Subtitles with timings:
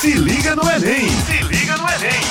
[0.00, 1.10] Se liga no Enem!
[1.26, 2.22] Se liga no Enem!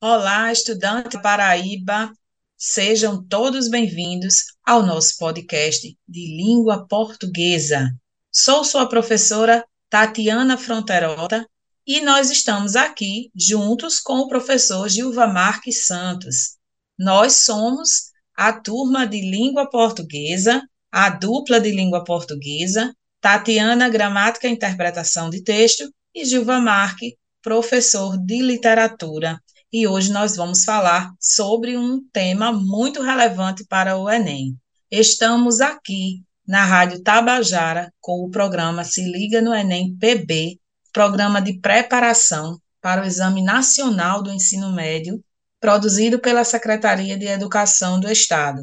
[0.00, 2.10] Olá, estudante Paraíba,
[2.56, 7.90] sejam todos bem-vindos ao nosso podcast de língua portuguesa.
[8.32, 11.46] Sou sua professora Tatiana Fronterota
[11.86, 16.56] e nós estamos aqui juntos com o professor Gilva Marques Santos.
[16.98, 24.52] Nós somos a turma de língua portuguesa, a dupla de língua portuguesa, Tatiana Gramática e
[24.52, 27.12] Interpretação de Texto e Gilva Marques,
[27.42, 29.38] professor de literatura.
[29.70, 34.56] E hoje nós vamos falar sobre um tema muito relevante para o Enem.
[34.90, 40.58] Estamos aqui na Rádio Tabajara com o programa Se Liga no Enem PB,
[40.90, 45.22] programa de preparação para o Exame Nacional do Ensino Médio,
[45.60, 48.62] produzido pela Secretaria de Educação do Estado.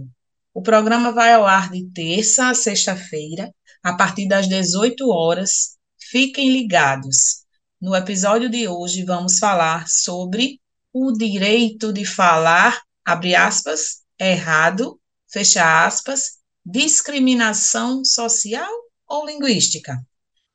[0.52, 5.77] O programa vai ao ar de terça a sexta-feira, a partir das 18 horas.
[6.09, 7.42] Fiquem ligados.
[7.84, 10.62] No episódio de hoje, vamos falar sobre
[10.94, 14.98] o direito de falar, abre aspas, errado,
[15.30, 18.72] fecha aspas, discriminação social
[19.06, 20.02] ou linguística.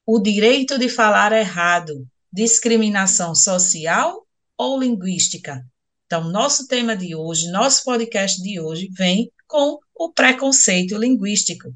[0.07, 4.27] O direito de falar errado, discriminação social
[4.57, 5.63] ou linguística.
[6.07, 11.75] Então, nosso tema de hoje, nosso podcast de hoje, vem com o preconceito linguístico.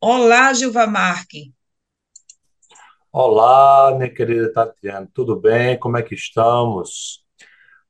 [0.00, 1.52] Olá, Gilva Marque.
[3.14, 5.78] Olá, minha querida Tatiana, tudo bem?
[5.78, 7.22] Como é que estamos?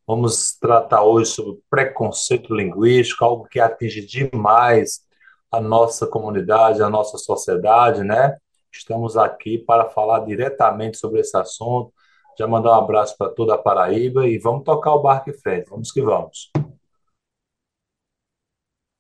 [0.04, 5.02] Vamos tratar hoje sobre preconceito linguístico, algo que atinge demais
[5.48, 8.36] a nossa comunidade, a nossa sociedade, né?
[8.72, 11.92] Estamos aqui para falar diretamente sobre esse assunto.
[12.36, 15.70] Já mandar um abraço para toda a Paraíba e vamos tocar o barco em frente.
[15.70, 16.50] Vamos que vamos.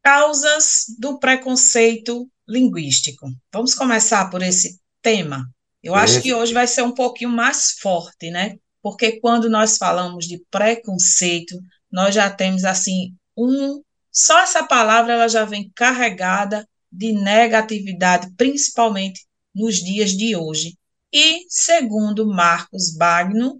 [0.04, 3.26] Causas do preconceito linguístico.
[3.52, 5.50] Vamos começar por esse tema.
[5.82, 8.56] Eu acho que hoje vai ser um pouquinho mais forte, né?
[8.80, 15.26] Porque quando nós falamos de preconceito, nós já temos assim um só essa palavra ela
[15.26, 20.76] já vem carregada de negatividade, principalmente nos dias de hoje.
[21.10, 23.58] E, segundo Marcos Bagno,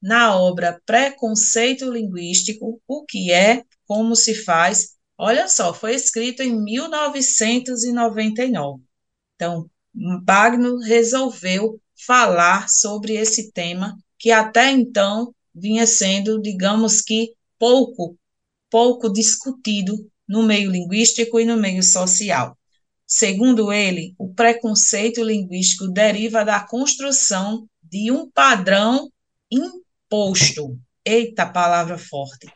[0.00, 6.62] na obra Preconceito Linguístico, o que é, como se faz, olha só, foi escrito em
[6.62, 8.84] 1999.
[9.34, 18.16] Então, Bagno resolveu falar sobre esse tema que até então vinha sendo, digamos que, pouco,
[18.70, 19.94] pouco discutido
[20.28, 22.56] no meio linguístico e no meio social.
[23.06, 29.10] Segundo ele, o preconceito linguístico deriva da construção de um padrão
[29.50, 30.78] imposto.
[31.04, 32.46] Eita, palavra forte.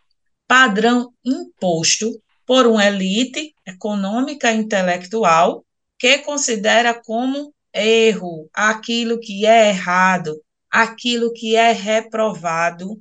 [0.47, 2.11] Padrão imposto
[2.47, 5.65] por uma elite econômica e intelectual
[6.03, 13.01] que considera como erro aquilo que é errado, aquilo que é reprovado,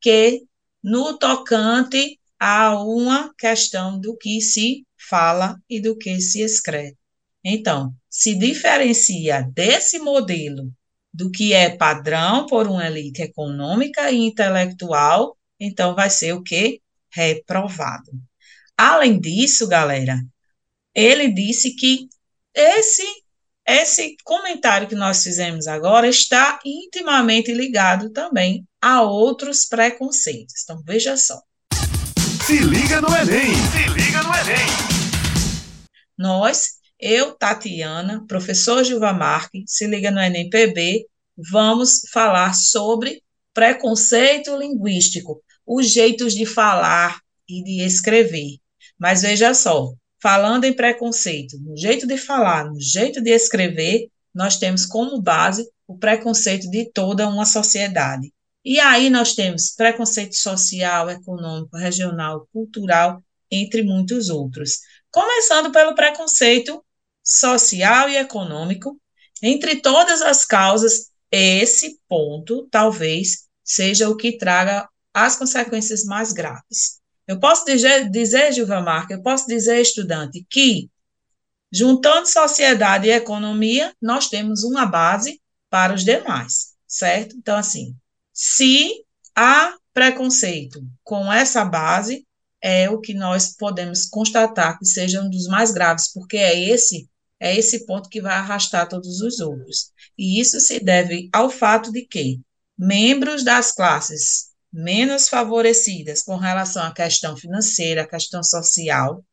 [0.00, 0.44] que
[0.80, 6.96] no tocante a uma questão do que se fala e do que se escreve.
[7.42, 10.72] Então, se diferencia desse modelo
[11.12, 16.80] do que é padrão por uma elite econômica e intelectual, então vai ser o que?
[17.10, 18.12] Reprovado.
[18.76, 20.22] Além disso, galera,
[20.94, 22.06] ele disse que
[22.56, 23.04] esse
[23.68, 30.62] esse comentário que nós fizemos agora está intimamente ligado também a outros preconceitos.
[30.62, 31.42] Então, veja só.
[32.46, 33.52] Se liga no Enem!
[33.54, 34.66] Se liga no Enem!
[36.16, 41.04] Nós, eu, Tatiana, professor Gilva Marque, se liga no Enem PB,
[41.50, 43.20] vamos falar sobre
[43.52, 48.58] preconceito linguístico, os jeitos de falar e de escrever.
[48.96, 54.58] Mas veja só, falando em preconceito, no jeito de falar, no jeito de escrever, nós
[54.58, 58.32] temos como base o preconceito de toda uma sociedade.
[58.64, 64.80] E aí nós temos preconceito social, econômico, regional, cultural, entre muitos outros.
[65.10, 66.84] Começando pelo preconceito
[67.22, 69.00] social e econômico,
[69.42, 77.00] entre todas as causas, esse ponto talvez seja o que traga as consequências mais graves.
[77.26, 80.88] Eu posso dizer, dizer Gilva Marca, eu posso dizer, estudante, que
[81.72, 87.36] juntando sociedade e economia, nós temos uma base para os demais, certo?
[87.36, 87.96] Então, assim,
[88.32, 92.26] se há preconceito com essa base,
[92.62, 97.08] é o que nós podemos constatar que seja um dos mais graves, porque é esse
[97.38, 99.92] é esse ponto que vai arrastar todos os outros.
[100.16, 102.40] E isso se deve ao fato de que
[102.78, 104.45] membros das classes
[104.76, 109.24] menos favorecidas com relação à questão financeira, à questão social,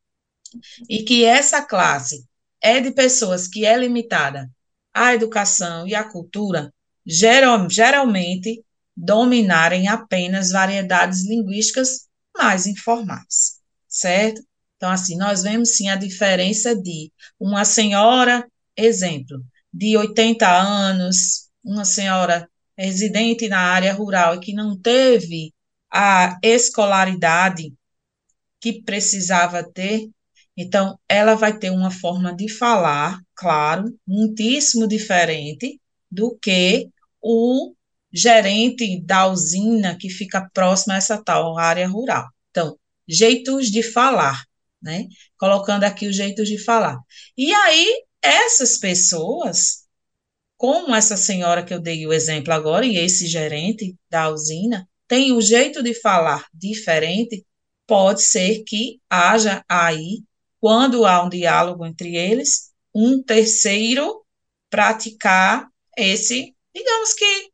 [0.90, 2.26] e que essa classe
[2.62, 4.50] é de pessoas que é limitada
[4.94, 6.74] à educação e à cultura,
[7.06, 8.64] geral, geralmente
[8.96, 12.08] dominarem apenas variedades linguísticas
[12.38, 14.42] mais informais, certo?
[14.78, 18.48] Então, assim, nós vemos sim a diferença de uma senhora,
[18.78, 19.44] exemplo,
[19.74, 25.54] de 80 anos, uma senhora residente na área rural e que não teve
[25.92, 27.74] a escolaridade
[28.60, 30.10] que precisava ter,
[30.56, 35.80] então ela vai ter uma forma de falar, claro, muitíssimo diferente
[36.10, 36.90] do que
[37.22, 37.74] o
[38.12, 42.28] gerente da usina que fica próximo a essa tal área rural.
[42.52, 42.78] Então,
[43.08, 44.46] jeitos de falar,
[44.82, 45.08] né?
[45.38, 46.98] Colocando aqui os jeitos de falar.
[47.38, 49.83] E aí, essas pessoas,
[50.64, 55.34] como essa senhora que eu dei o exemplo agora, e esse gerente da usina, tem
[55.34, 57.46] o jeito de falar diferente,
[57.86, 60.24] pode ser que haja aí,
[60.62, 64.26] quando há um diálogo entre eles, um terceiro
[64.70, 65.68] praticar
[65.98, 67.50] esse, digamos que,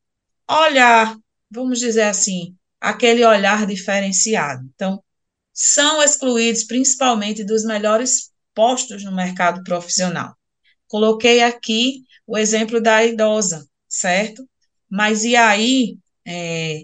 [0.48, 1.18] olhar,
[1.50, 4.70] vamos dizer assim, aquele olhar diferenciado.
[4.76, 5.04] Então,
[5.52, 10.38] são excluídos principalmente dos melhores postos no mercado profissional.
[10.89, 14.45] Coloquei aqui o exemplo da idosa, certo?
[14.89, 16.83] Mas e aí, é,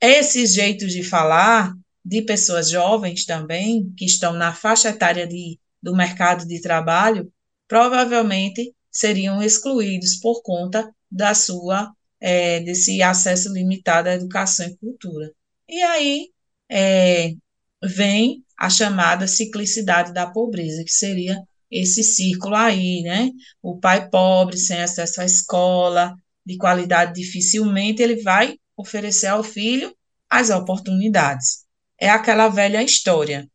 [0.00, 1.72] esses jeitos de falar
[2.04, 7.32] de pessoas jovens também, que estão na faixa etária de, do mercado de trabalho,
[7.68, 15.32] provavelmente seriam excluídos por conta da sua é, desse acesso limitado à educação e cultura.
[15.68, 16.30] E aí
[16.68, 17.34] é,
[17.82, 21.40] vem a chamada ciclicidade da pobreza, que seria
[21.74, 23.30] esse círculo aí, né?
[23.60, 26.14] O pai pobre, sem acesso à escola,
[26.46, 29.94] de qualidade dificilmente, ele vai oferecer ao filho
[30.30, 31.64] as oportunidades.
[32.00, 33.48] É aquela velha história.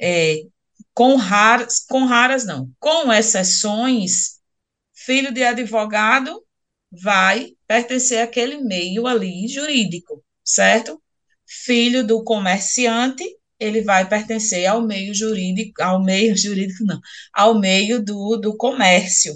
[0.00, 0.42] É,
[0.92, 4.40] com raras, com raras não, com exceções,
[4.92, 6.44] filho de advogado
[6.90, 11.02] vai pertencer àquele meio ali jurídico, certo?
[11.46, 13.24] Filho do comerciante,
[13.64, 17.00] ele vai pertencer ao meio jurídico, ao meio jurídico não,
[17.32, 19.34] ao meio do, do comércio.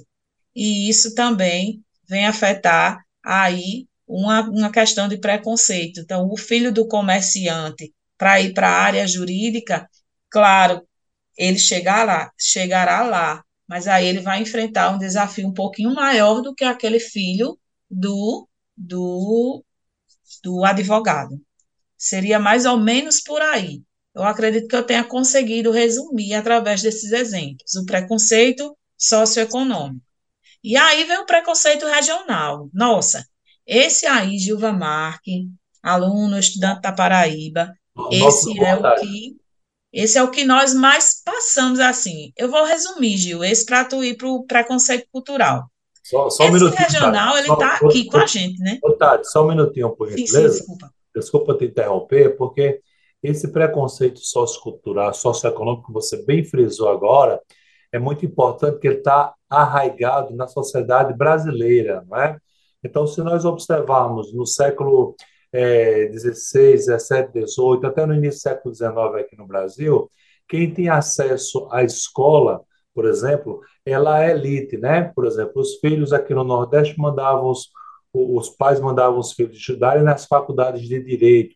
[0.54, 6.00] E isso também vem afetar aí uma, uma questão de preconceito.
[6.00, 9.88] Então, o filho do comerciante para ir para a área jurídica,
[10.30, 10.82] claro,
[11.36, 16.40] ele chegar lá, chegará lá mas aí ele vai enfrentar um desafio um pouquinho maior
[16.40, 17.58] do que aquele filho
[17.90, 19.62] do, do,
[20.42, 21.38] do advogado.
[21.96, 23.82] Seria mais ou menos por aí.
[24.18, 30.04] Eu acredito que eu tenha conseguido resumir através desses exemplos o preconceito socioeconômico.
[30.62, 32.68] E aí vem o preconceito regional.
[32.74, 33.24] Nossa,
[33.64, 35.48] esse aí, Gilva Marque,
[35.80, 39.36] aluno, estudante da Paraíba, Nossa, esse é o que
[39.90, 42.32] esse é o que nós mais passamos assim.
[42.36, 45.70] Eu vou resumir, Gil, esse para tu ir para o preconceito cultural.
[46.02, 46.86] Só, só um esse minutinho.
[46.86, 48.78] regional, ele está aqui com a gente, né?
[48.98, 50.58] Tati, só um minutinho, por gentileza.
[50.58, 50.92] desculpa.
[51.14, 52.80] Desculpa te interromper, porque
[53.22, 57.40] esse preconceito sociocultural, socioeconômico que você bem frisou agora,
[57.92, 62.38] é muito importante que ele está arraigado na sociedade brasileira, não é?
[62.84, 65.16] Então, se nós observarmos no século
[65.52, 70.10] é, 16, 17, 18, até no início do século 19 aqui no Brasil,
[70.48, 72.62] quem tem acesso à escola,
[72.94, 75.10] por exemplo, ela é elite, né?
[75.14, 77.68] Por exemplo, os filhos aqui no Nordeste mandavam os,
[78.12, 81.54] os pais mandavam os filhos estudarem nas faculdades de direito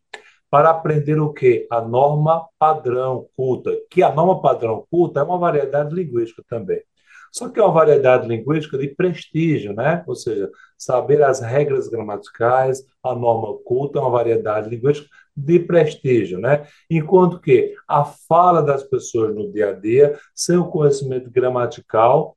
[0.52, 1.66] para aprender o quê?
[1.70, 6.82] A norma padrão culta, que a norma padrão culta é uma variedade linguística também.
[7.32, 10.04] Só que é uma variedade linguística de prestígio, né?
[10.06, 16.38] Ou seja, saber as regras gramaticais, a norma culta é uma variedade linguística de prestígio,
[16.38, 16.66] né?
[16.90, 22.36] Enquanto que a fala das pessoas no dia a dia, sem o conhecimento gramatical,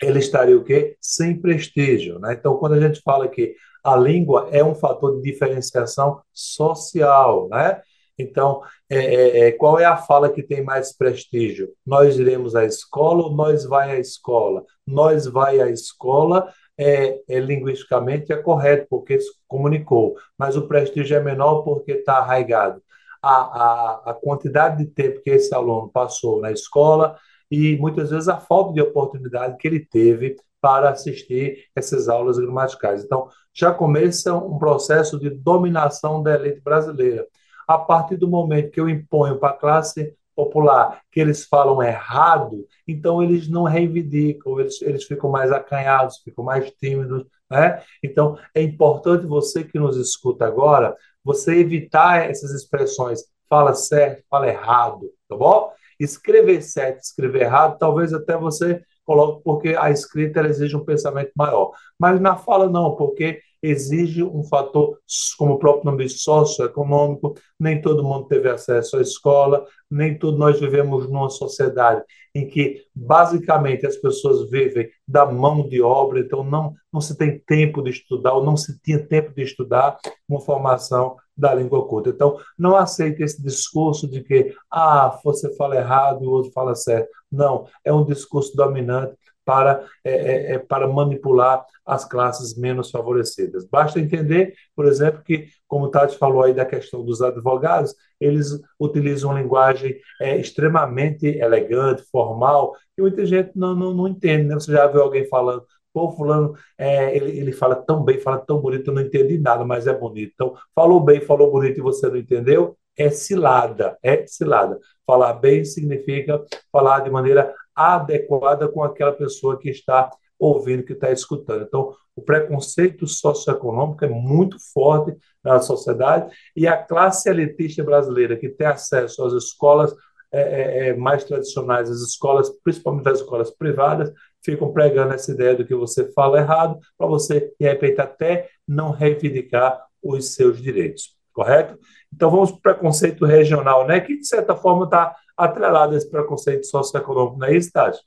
[0.00, 0.96] ele estaria o quê?
[1.00, 2.34] Sem prestígio, né?
[2.34, 7.80] Então, quando a gente fala que a língua é um fator de diferenciação social, né?
[8.18, 11.70] Então, é, é, é, qual é a fala que tem mais prestígio?
[11.86, 14.64] Nós iremos à escola ou nós vai à escola?
[14.86, 21.16] Nós vai à escola é, é linguisticamente é correto, porque se comunicou, mas o prestígio
[21.16, 22.82] é menor porque está arraigado.
[23.22, 27.18] A, a, a quantidade de tempo que esse aluno passou na escola
[27.50, 33.04] e muitas vezes a falta de oportunidade que ele teve para assistir essas aulas gramaticais.
[33.04, 37.26] Então, já começa um processo de dominação da elite brasileira
[37.66, 42.66] a partir do momento que eu imponho para a classe popular que eles falam errado,
[42.88, 47.24] então eles não reivindicam, eles, eles ficam mais acanhados, ficam mais tímidos.
[47.50, 47.82] Né?
[48.02, 54.48] Então, é importante você que nos escuta agora, você evitar essas expressões fala certo, fala
[54.48, 55.72] errado, tá bom?
[55.98, 61.72] Escrever certo, escrever errado, talvez até você coloque porque a escrita exige um pensamento maior.
[61.98, 64.98] Mas na fala não, porque exige um fator,
[65.38, 70.38] como o próprio nome diz, socioeconômico, nem todo mundo teve acesso à escola, nem todos
[70.38, 72.02] nós vivemos numa sociedade
[72.34, 77.38] em que, basicamente, as pessoas vivem da mão de obra, então não, não se tem
[77.40, 79.98] tempo de estudar, ou não se tinha tempo de estudar
[80.28, 82.10] uma formação da língua culta.
[82.10, 86.74] Então, não aceite esse discurso de que, ah, você fala errado e o outro fala
[86.74, 87.08] certo.
[87.30, 89.16] Não, é um discurso dominante
[89.50, 93.64] para, é, é, é, para manipular as classes menos favorecidas.
[93.64, 98.60] Basta entender, por exemplo, que, como o Tati falou aí da questão dos advogados, eles
[98.78, 104.44] utilizam uma linguagem é, extremamente elegante, formal, que muita gente não, não, não entende.
[104.44, 104.54] Né?
[104.54, 108.60] Você já viu alguém falando, pô, fulano, é, ele, ele fala tão bem, fala tão
[108.60, 110.30] bonito, eu não entendi nada, mas é bonito.
[110.32, 114.78] Então, falou bem, falou bonito e você não entendeu, é cilada, é cilada.
[115.04, 116.40] Falar bem significa
[116.70, 121.64] falar de maneira adequada com aquela pessoa que está ouvindo, que está escutando.
[121.64, 128.48] Então, o preconceito socioeconômico é muito forte na sociedade e a classe elitista brasileira que
[128.48, 129.94] tem acesso às escolas
[130.32, 134.12] é, é, é mais tradicionais, as escolas, principalmente as escolas privadas,
[134.44, 138.90] ficam pregando essa ideia do que você fala errado, para você, de repente, até não
[138.90, 141.78] reivindicar os seus direitos, correto?
[142.14, 144.00] Então, vamos para o preconceito regional, né?
[144.00, 148.00] que, de certa forma, está atrelado a esse preconceito socioeconômico, não é isso, Tati?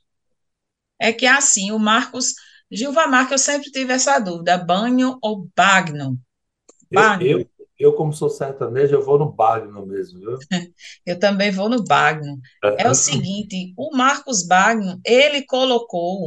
[0.98, 2.34] É que, assim, o Marcos,
[2.70, 6.18] Gilva Marques, eu sempre tive essa dúvida, banho ou bagno?
[6.92, 7.26] Bagno.
[7.26, 7.48] Eu, eu,
[7.78, 10.38] eu, como sou sertanejo, eu vou no bagno mesmo, viu?
[11.04, 12.38] eu também vou no bagno.
[12.78, 16.26] É o seguinte, o Marcos Bagno, ele colocou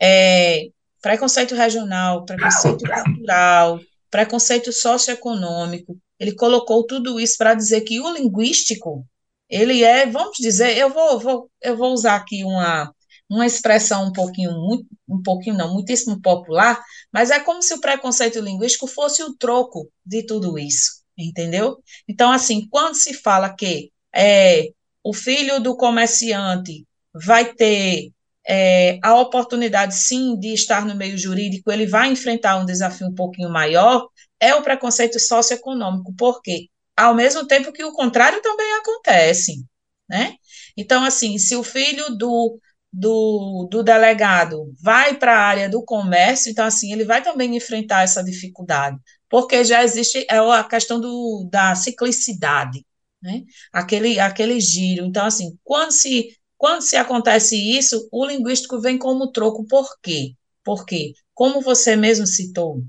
[0.00, 0.68] é,
[1.00, 3.80] preconceito regional, preconceito cultural,
[4.10, 9.06] preconceito socioeconômico, ele colocou tudo isso para dizer que o linguístico,
[9.50, 12.94] ele é, vamos dizer, eu vou, vou, eu vou usar aqui uma,
[13.28, 16.80] uma expressão um pouquinho, muito, um pouquinho não, muitíssimo popular,
[17.12, 21.82] mas é como se o preconceito linguístico fosse o troco de tudo isso, entendeu?
[22.08, 24.68] Então, assim, quando se fala que é,
[25.02, 28.12] o filho do comerciante vai ter
[28.46, 33.14] é, a oportunidade, sim, de estar no meio jurídico, ele vai enfrentar um desafio um
[33.14, 34.08] pouquinho maior,
[34.40, 36.68] é o preconceito socioeconômico, porque
[37.00, 39.64] ao mesmo tempo que o contrário também acontece,
[40.08, 40.34] né?
[40.76, 42.58] Então, assim, se o filho do,
[42.92, 48.02] do, do delegado vai para a área do comércio, então, assim, ele vai também enfrentar
[48.02, 52.84] essa dificuldade, porque já existe é a questão do, da ciclicidade,
[53.22, 53.42] né?
[53.72, 55.04] Aquele, aquele giro.
[55.06, 60.34] Então, assim, quando se, quando se acontece isso, o linguístico vem como troco, por quê?
[60.64, 62.82] Porque, como você mesmo citou,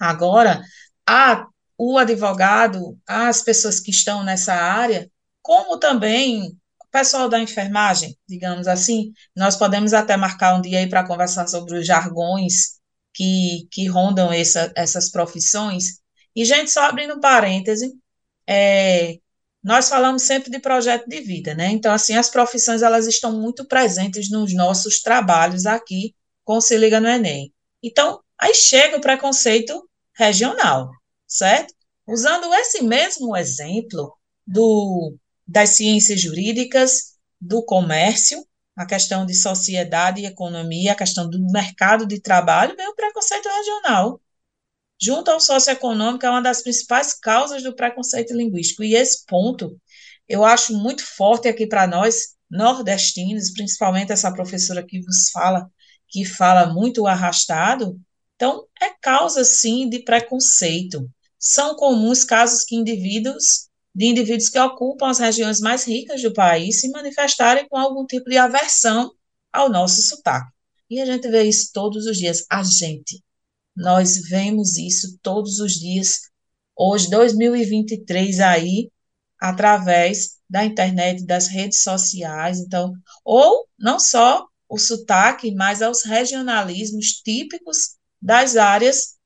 [0.00, 0.62] Agora,
[1.06, 1.46] a,
[1.84, 5.10] o advogado, as pessoas que estão nessa área,
[5.42, 10.88] como também o pessoal da enfermagem, digamos assim, nós podemos até marcar um dia aí
[10.88, 12.78] para conversar sobre os jargões
[13.12, 16.00] que, que rondam essa, essas profissões.
[16.36, 17.92] E, gente, só abrindo parêntese,
[18.46, 19.18] é,
[19.60, 21.66] nós falamos sempre de projeto de vida, né?
[21.72, 27.00] Então, assim, as profissões, elas estão muito presentes nos nossos trabalhos aqui com Se Liga
[27.00, 27.52] no Enem.
[27.82, 29.82] Então, aí chega o preconceito
[30.14, 30.92] regional,
[31.32, 31.74] certo?
[32.06, 34.12] Usando esse mesmo exemplo
[34.46, 38.46] do, das ciências jurídicas, do comércio,
[38.76, 43.48] a questão de sociedade e economia, a questão do mercado de trabalho, vem o preconceito
[43.48, 44.20] regional.
[45.00, 48.84] Junto ao socioeconômico, é uma das principais causas do preconceito linguístico.
[48.84, 49.78] E esse ponto
[50.28, 55.68] eu acho muito forte aqui para nós, nordestinos, principalmente essa professora que vos fala,
[56.08, 57.98] que fala muito arrastado,
[58.42, 61.08] então, é causa, sim, de preconceito.
[61.44, 66.80] São comuns casos que indivíduos, de indivíduos que ocupam as regiões mais ricas do país
[66.80, 69.10] se manifestarem com algum tipo de aversão
[69.52, 70.52] ao nosso sotaque.
[70.88, 72.46] E a gente vê isso todos os dias.
[72.48, 73.20] A gente,
[73.76, 76.20] nós vemos isso todos os dias.
[76.76, 78.88] Hoje, 2023, aí,
[79.36, 82.60] através da internet, das redes sociais.
[82.60, 82.92] Então,
[83.24, 89.16] ou não só o sotaque, mas aos regionalismos típicos das áreas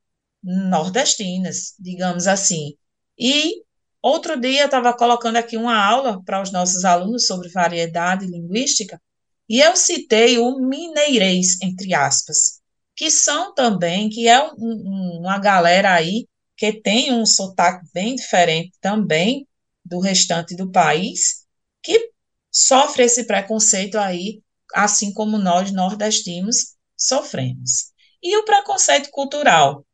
[0.47, 2.75] nordestinas, digamos assim.
[3.19, 3.63] E
[4.01, 9.01] outro dia eu estava colocando aqui uma aula para os nossos alunos sobre variedade linguística,
[9.49, 12.61] e eu citei o mineirês, entre aspas,
[12.95, 16.27] que são também, que é um, uma galera aí
[16.57, 19.47] que tem um sotaque bem diferente também
[19.85, 21.45] do restante do país,
[21.83, 22.11] que
[22.51, 24.43] sofre esse preconceito aí,
[24.75, 27.93] assim como nós nordestinos sofremos.
[28.23, 29.86] E o preconceito cultural?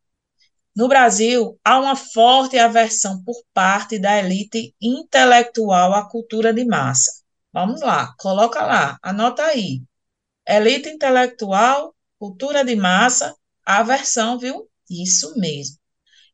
[0.74, 7.10] No Brasil, há uma forte aversão por parte da elite intelectual à cultura de massa.
[7.52, 9.82] Vamos lá, coloca lá, anota aí.
[10.48, 14.66] Elite intelectual, cultura de massa, aversão, viu?
[14.88, 15.76] Isso mesmo.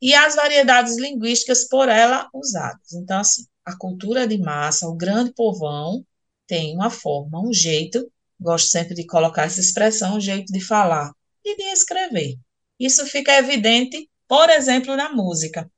[0.00, 2.92] E as variedades linguísticas por ela usadas.
[2.92, 6.04] Então, assim, a cultura de massa, o grande povão,
[6.46, 11.12] tem uma forma, um jeito, gosto sempre de colocar essa expressão, um jeito de falar
[11.44, 12.36] e de escrever.
[12.78, 15.70] Isso fica evidente, por exemplo, na música.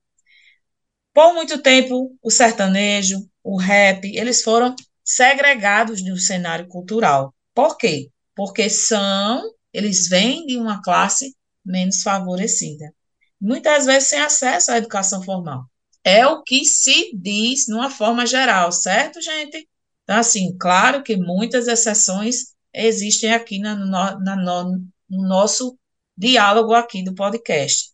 [1.15, 7.35] Por muito tempo, o sertanejo, o rap, eles foram segregados no cenário cultural.
[7.55, 8.11] Por quê?
[8.35, 9.43] Porque são,
[9.73, 12.93] eles vêm de uma classe menos favorecida.
[13.41, 15.65] Muitas vezes sem acesso à educação formal.
[16.05, 19.69] É o que se diz numa forma geral, certo, gente?
[20.05, 25.79] Então, assim, claro que muitas exceções existem aqui na, na, no, no nosso
[26.17, 27.91] diálogo aqui do podcast.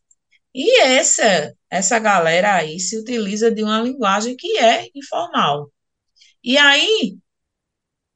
[0.59, 5.71] E essa, essa galera aí se utiliza de uma linguagem que é informal.
[6.43, 7.19] E aí,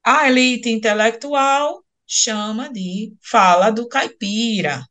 [0.03, 4.83] a elite intelectual chama de fala do caipira,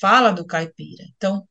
[0.00, 1.04] fala do caipira.
[1.16, 1.46] Então,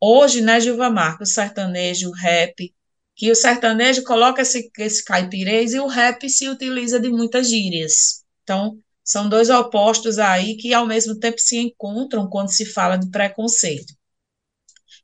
[0.00, 2.74] hoje, né, Gilva Marcos, o sertanejo, o rap,
[3.14, 8.24] que o sertanejo coloca esse, esse caipirês e o rap se utiliza de muitas gírias.
[8.42, 13.10] Então, são dois opostos aí que ao mesmo tempo se encontram quando se fala de
[13.10, 13.92] preconceito.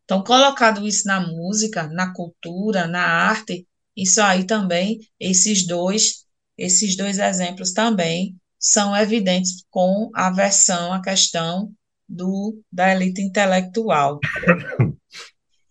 [0.08, 6.24] Então, colocado isso na música, na cultura, na arte, isso aí também, esses dois,
[6.56, 11.70] esses dois exemplos também são evidentes com a versão, a questão
[12.08, 14.18] do, da elite intelectual.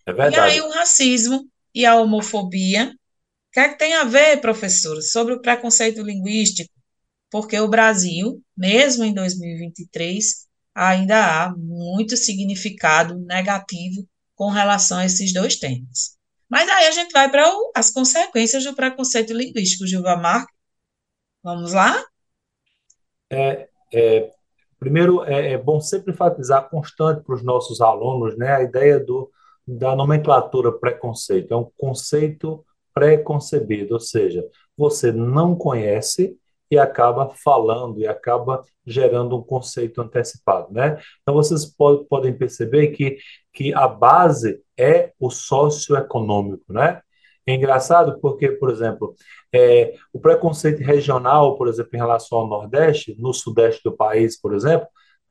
[0.05, 0.35] É verdade.
[0.35, 5.01] E aí o racismo e a homofobia, o que é que tem a ver, professora,
[5.01, 6.71] sobre o preconceito linguístico?
[7.31, 15.33] Porque o Brasil, mesmo em 2023, ainda há muito significado negativo com relação a esses
[15.33, 16.15] dois temas.
[16.47, 17.43] Mas aí a gente vai para
[17.75, 20.55] as consequências do preconceito linguístico, Gilva Marques.
[21.43, 22.01] Vamos lá?
[23.29, 24.31] É, é,
[24.79, 29.29] primeiro, é, é, bom sempre enfatizar constante para os nossos alunos né, a ideia do,
[29.67, 31.53] da nomenclatura preconceito.
[31.53, 32.63] É um conceito
[32.93, 36.37] preconcebido, ou seja, você não conhece
[36.69, 40.99] e acaba falando e acaba gerando um conceito antecipado, né?
[41.21, 41.65] Então vocês
[42.09, 43.17] podem perceber que,
[43.53, 47.01] que a base é o socioeconômico, né?
[47.45, 49.15] É engraçado porque, por exemplo,
[49.53, 54.53] é, o preconceito regional, por exemplo, em relação ao Nordeste, no Sudeste do país, por
[54.53, 54.87] exemplo,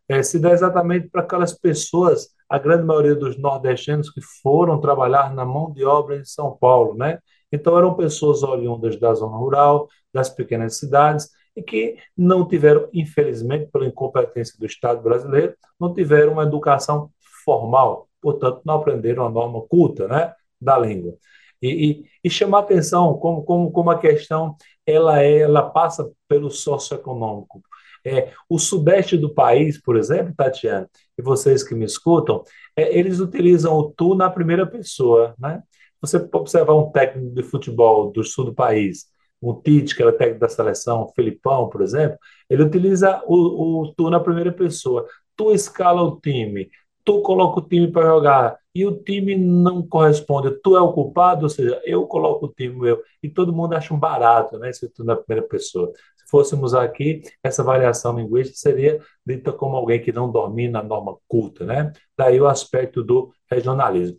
[0.09, 5.35] é, se dá exatamente para aquelas pessoas, a grande maioria dos nordestinos que foram trabalhar
[5.35, 7.19] na mão de obra em São Paulo, né?
[7.53, 13.71] Então, eram pessoas oriundas da zona rural, das pequenas cidades, e que não tiveram, infelizmente,
[13.73, 17.11] pela incompetência do Estado brasileiro, não tiveram uma educação
[17.45, 21.15] formal, portanto, não aprenderam a norma culta né, da língua.
[21.63, 24.57] E, e, e chamar atenção como, como, como a questão
[24.87, 27.63] ela, é, ela passa pelo socioeconômico.
[28.05, 32.45] É, o sudeste do país, por exemplo, Tatiana, e vocês que me escutam,
[32.77, 35.35] é, eles utilizam o tu na primeira pessoa.
[35.39, 35.63] Né?
[36.07, 39.07] Você observar um técnico de futebol do sul do país,
[39.41, 43.95] o Tite, que era técnico da seleção, o Felipão, por exemplo, ele utiliza o, o
[43.95, 45.07] tu na primeira pessoa.
[45.37, 46.71] Tu escala o time,
[47.05, 50.51] tu coloca o time para jogar e o time não corresponde.
[50.63, 53.95] Tu é o culpado, ou seja, eu coloco o time eu e todo mundo acha
[53.95, 54.71] um barato, né?
[54.71, 55.93] Esse tu na primeira pessoa.
[56.17, 61.17] Se fôssemos aqui, essa variação linguística seria dita como alguém que não domina a norma
[61.29, 61.93] culta, né?
[62.17, 64.19] Daí o aspecto do regionalismo.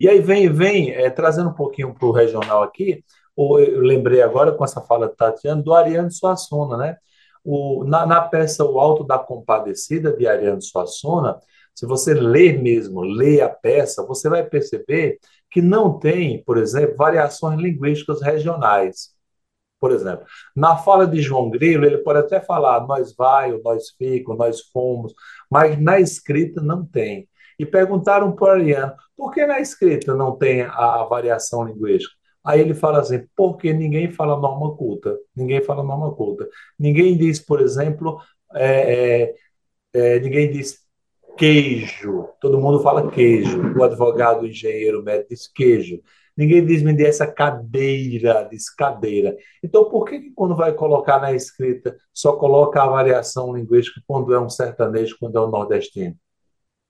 [0.00, 3.04] E aí vem, vem é, trazendo um pouquinho para o regional aqui,
[3.36, 6.96] eu lembrei agora com essa fala de Tatiana, do Ariano Suassuna, né?
[7.44, 11.40] O, na, na, peça O Alto da Compadecida, de Ariano Suassuna,
[11.74, 15.18] se você ler mesmo, ler a peça, você vai perceber
[15.50, 19.12] que não tem, por exemplo, variações linguísticas regionais.
[19.80, 24.34] Por exemplo, na fala de João Grilo, ele pode até falar nós vai, nós fico,
[24.34, 25.12] nós fomos,
[25.50, 27.28] mas na escrita não tem.
[27.58, 32.12] E perguntaram para o Ariano, por que na escrita não tem a, variação linguística?
[32.44, 36.48] Aí ele fala assim, porque ninguém fala norma culta, ninguém fala norma culta.
[36.76, 38.20] Ninguém diz, por exemplo,
[38.52, 39.34] é, é,
[39.94, 40.80] é, ninguém diz
[41.36, 43.78] queijo, todo mundo fala queijo.
[43.78, 46.00] O advogado, o engenheiro, o médico diz queijo.
[46.36, 49.36] Ninguém diz me dê essa cadeira, diz cadeira.
[49.62, 54.34] Então, por que, que quando vai colocar na escrita só coloca a variação linguística quando
[54.34, 56.16] é um sertanejo, quando é um nordestino?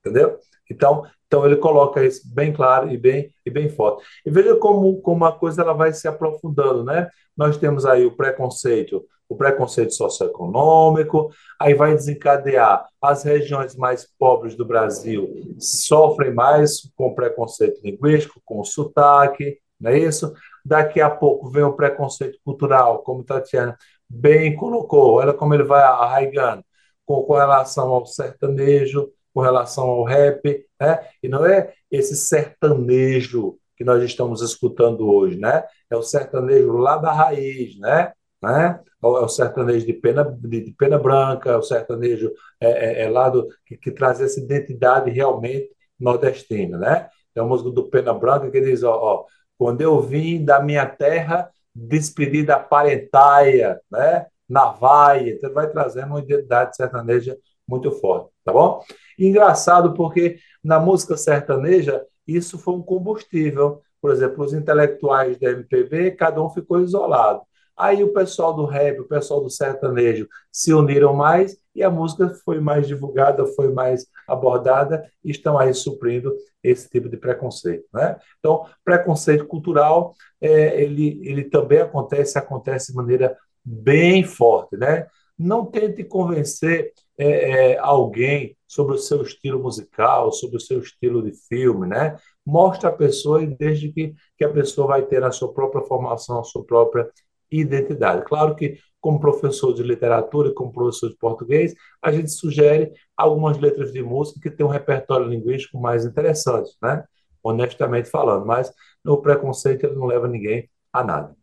[0.03, 0.37] Entendeu?
[0.69, 4.03] Então, então ele coloca isso bem claro e bem, e bem forte.
[4.25, 7.09] E veja como, como a coisa ela vai se aprofundando, né?
[7.35, 14.55] Nós temos aí o preconceito, o preconceito socioeconômico, aí vai desencadear as regiões mais pobres
[14.55, 15.27] do Brasil
[15.59, 20.33] sofrem mais com preconceito linguístico, com sotaque, não é isso?
[20.63, 23.77] Daqui a pouco vem o preconceito cultural, como Tatiana
[24.09, 26.63] bem colocou, olha como ele vai arraigando,
[27.05, 30.99] com, com relação ao sertanejo, com relação ao rap, né?
[31.21, 35.63] E não é esse sertanejo que nós estamos escutando hoje, né?
[35.89, 38.13] É o sertanejo lá da raiz, né?
[38.41, 38.79] né?
[39.01, 43.29] É o sertanejo de pena, de, pena branca, é o sertanejo é, é, é lá
[43.29, 45.69] do, que, que, traz essa identidade realmente
[45.99, 47.09] nordestina, né?
[47.35, 49.25] É a música do Pena Branca que diz, ó, ó
[49.57, 54.27] quando eu vim da minha terra, despedi da parentaia, né?
[54.47, 58.83] Na vaia, então vai trazendo uma identidade sertaneja muito forte, tá bom?
[59.17, 63.81] Engraçado porque na música sertaneja isso foi um combustível.
[64.01, 67.41] Por exemplo, os intelectuais da MPB, cada um ficou isolado.
[67.75, 72.29] Aí o pessoal do rap, o pessoal do sertanejo se uniram mais e a música
[72.45, 77.85] foi mais divulgada, foi mais abordada e estão aí suprindo esse tipo de preconceito.
[77.91, 78.15] Né?
[78.39, 84.77] Então, preconceito cultural, é, ele, ele também acontece, acontece de maneira bem forte.
[84.77, 85.07] Né?
[85.37, 91.21] Não tente convencer é, é, alguém sobre o seu estilo musical, sobre o seu estilo
[91.23, 92.17] de filme, né?
[92.45, 96.39] Mostra a pessoa e desde que, que a pessoa vai ter a sua própria formação,
[96.39, 97.09] a sua própria
[97.51, 98.25] identidade.
[98.25, 103.59] Claro que, como professor de literatura e como professor de português, a gente sugere algumas
[103.59, 107.03] letras de música que têm um repertório linguístico mais interessante, né?
[107.43, 108.71] honestamente falando, mas
[109.05, 111.35] o preconceito ele não leva ninguém a nada.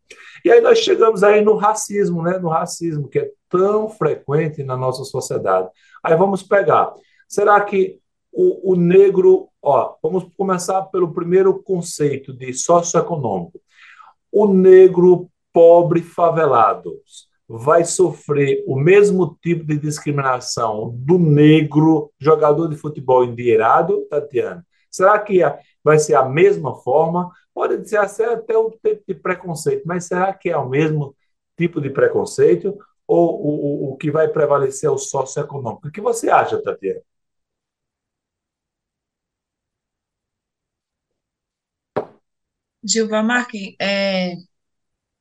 [0.44, 2.38] E aí nós chegamos aí no racismo, né?
[2.38, 5.68] no racismo que é tão frequente na nossa sociedade.
[6.03, 6.92] Aí vamos pegar.
[7.29, 8.01] Será que
[8.33, 13.61] o, o negro, ó, vamos começar pelo primeiro conceito de socioeconômico.
[14.33, 16.92] O negro pobre favelado
[17.49, 24.64] vai sofrer o mesmo tipo de discriminação do negro jogador de futebol endinheirado, Tatiana?
[24.88, 25.42] Será que
[25.85, 27.31] vai ser a mesma forma?
[27.55, 31.14] Pode ser até um tipo de preconceito, mas será que é o mesmo
[31.57, 32.77] tipo de preconceito?
[33.07, 35.88] Ou o, o, o que vai prevalecer é o socioeconômico?
[35.88, 37.01] O que você acha, Tatiana?
[42.83, 44.37] Gilva Marque, é,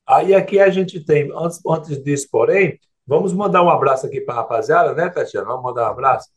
[0.07, 4.35] Aí aqui a gente tem, antes, antes disso, porém, vamos mandar um abraço aqui para
[4.35, 5.47] a rapaziada, né, Tatiana?
[5.47, 6.29] Vamos mandar um abraço?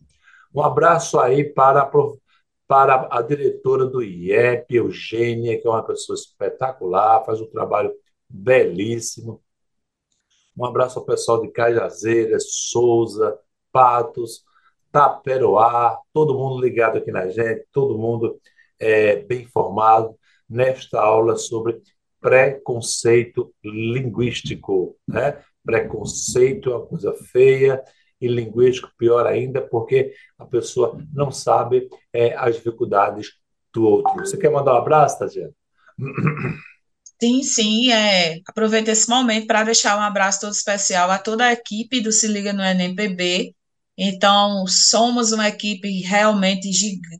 [0.54, 1.90] Um abraço aí para,
[2.72, 7.92] para a diretora do IEP, Eugênia, que é uma pessoa espetacular, faz um trabalho
[8.26, 9.42] belíssimo.
[10.56, 13.38] Um abraço ao pessoal de Cajazeiras, Souza,
[13.70, 14.42] Patos,
[14.90, 18.40] Taperoá, todo mundo ligado aqui na gente, todo mundo
[18.78, 21.78] é, bem informado nesta aula sobre
[22.22, 24.96] preconceito linguístico.
[25.06, 25.38] Né?
[25.62, 27.84] Preconceito é uma coisa feia
[28.22, 33.32] e linguístico pior ainda, porque a pessoa não sabe é, as dificuldades
[33.74, 34.14] do outro.
[34.20, 35.52] Você quer mandar um abraço, Tatiana?
[37.20, 38.40] Sim, sim, é.
[38.46, 42.26] Aproveito esse momento para deixar um abraço todo especial a toda a equipe do Se
[42.26, 43.54] Liga no NMPB.
[43.96, 46.70] Então, somos uma equipe realmente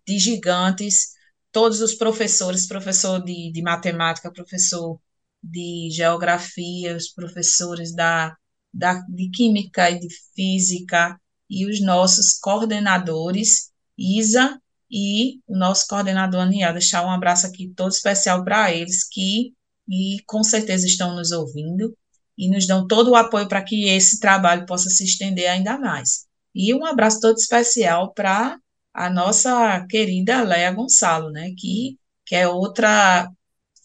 [0.07, 1.13] de gigantes
[1.53, 4.99] todos os professores, professor de, de matemática, professor
[5.43, 8.37] de geografia, os professores da,
[8.73, 14.59] da, de química e de física, e os nossos coordenadores, Isa
[14.91, 16.73] e o nosso coordenador Aniel.
[16.73, 19.53] Deixar um abraço aqui todo especial para eles, que
[19.89, 21.95] e com certeza estão nos ouvindo
[22.39, 26.27] e nos dão todo o apoio para que esse trabalho possa se estender ainda mais.
[26.55, 28.59] E um abraço todo especial para
[28.95, 33.31] a nossa querida Léa Gonçalo, né, que, que é outra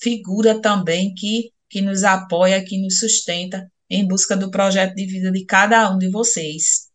[0.01, 5.31] figura também que, que nos apoia, que nos sustenta em busca do projeto de vida
[5.31, 6.89] de cada um de vocês.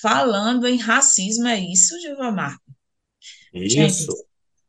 [0.00, 2.58] Falando em racismo, é isso, Gilvamar?
[3.52, 3.70] Isso.
[3.70, 4.06] Gente,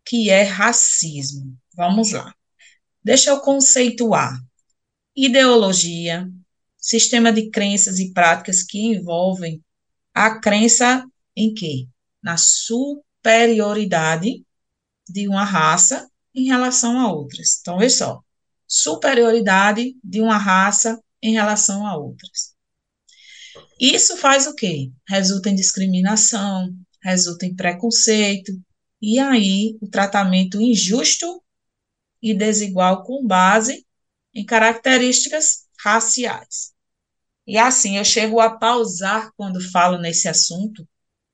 [0.05, 1.57] que é racismo.
[1.75, 2.33] Vamos lá.
[3.03, 4.39] Deixa eu conceituar.
[5.15, 6.29] Ideologia,
[6.77, 9.61] sistema de crenças e práticas que envolvem
[10.13, 11.87] a crença em quê?
[12.27, 14.45] na superioridade
[15.07, 17.59] de uma raça em relação a outras.
[17.61, 18.21] Então, veja só,
[18.67, 22.55] superioridade de uma raça em relação a outras.
[23.79, 24.91] Isso faz o quê?
[25.07, 28.51] Resulta em discriminação, resulta em preconceito,
[29.01, 31.43] e aí o tratamento injusto
[32.21, 33.85] e desigual com base
[34.33, 36.73] em características raciais.
[37.45, 40.87] E assim, eu chego a pausar quando falo nesse assunto,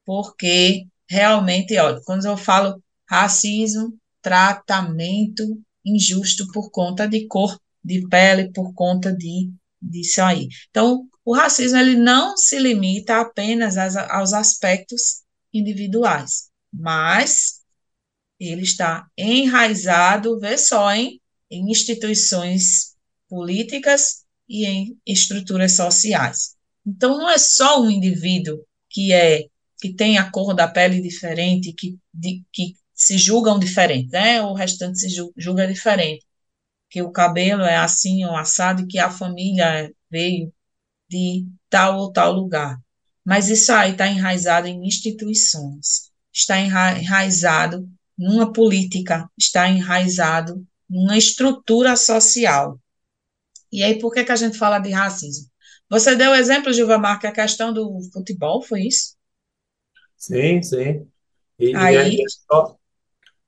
[0.06, 5.44] porque realmente, olha, quando eu falo racismo, tratamento
[5.84, 9.52] injusto por conta de cor de pele, por conta de
[9.84, 10.48] disso aí.
[10.70, 17.62] Então, o racismo ele não se limita apenas aos aspectos individuais, mas
[18.40, 22.96] ele está enraizado, vê só, em, em instituições
[23.30, 26.56] políticas e em estruturas sociais.
[26.86, 29.46] Então, não é só um indivíduo que é
[29.80, 34.42] que têm a cor da pele diferente, que, de, que se julgam diferente, né?
[34.42, 36.26] O restante se julga diferente.
[36.94, 40.54] Que o cabelo é assim ou assado e que a família veio
[41.10, 42.80] de tal ou tal lugar.
[43.26, 51.96] Mas isso aí está enraizado em instituições, está enraizado numa política, está enraizado numa estrutura
[51.96, 52.80] social.
[53.72, 55.50] E aí, por que, que a gente fala de racismo?
[55.90, 59.16] Você deu o exemplo, Gilvamar, que a questão do futebol foi isso?
[60.16, 61.10] Sim, sim.
[61.58, 62.18] E, aí, e aí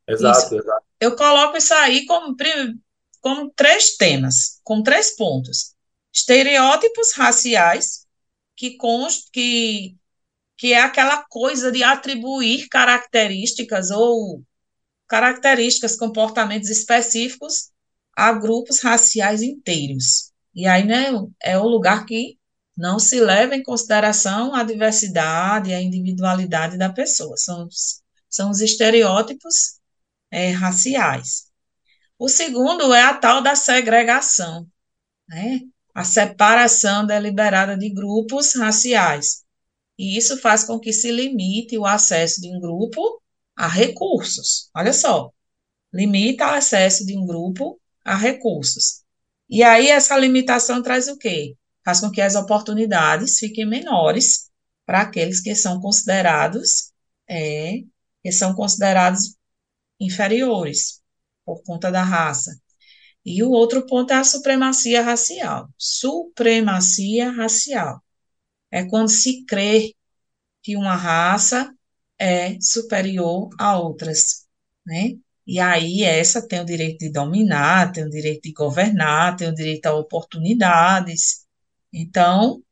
[0.07, 0.83] exato, isso, exato.
[0.99, 2.35] Eu coloco isso aí como,
[3.25, 5.73] como três temas, com três pontos.
[6.13, 8.05] Estereótipos raciais,
[8.55, 9.97] que, const, que,
[10.55, 14.43] que é aquela coisa de atribuir características ou
[15.07, 17.71] características, comportamentos específicos
[18.15, 20.31] a grupos raciais inteiros.
[20.53, 21.07] E aí né,
[21.41, 22.37] é o lugar que
[22.77, 27.35] não se leva em consideração a diversidade a individualidade da pessoa.
[27.37, 27.67] São,
[28.29, 29.79] são os estereótipos
[30.29, 31.44] é, raciais.
[32.25, 34.67] O segundo é a tal da segregação,
[35.29, 35.59] né?
[35.93, 39.43] a separação deliberada de grupos raciais.
[39.95, 43.21] E isso faz com que se limite o acesso de um grupo
[43.55, 44.71] a recursos.
[44.75, 45.29] Olha só,
[45.93, 49.03] limita o acesso de um grupo a recursos.
[49.47, 51.55] E aí essa limitação traz o quê?
[51.85, 54.49] Faz com que as oportunidades fiquem menores
[54.83, 56.91] para aqueles que são considerados
[57.29, 57.81] é,
[58.23, 59.35] que são considerados
[59.99, 61.04] inferiores
[61.45, 62.51] por conta da raça.
[63.25, 65.69] E o outro ponto é a supremacia racial.
[65.77, 68.03] Supremacia racial
[68.71, 69.95] é quando se crê
[70.63, 71.73] que uma raça
[72.19, 74.47] é superior a outras,
[74.85, 75.13] né?
[75.47, 79.55] E aí essa tem o direito de dominar, tem o direito de governar, tem o
[79.55, 81.45] direito a oportunidades.
[81.93, 82.63] Então,